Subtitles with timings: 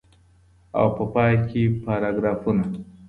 [0.79, 2.63] او په پای کي پاراګرافونه.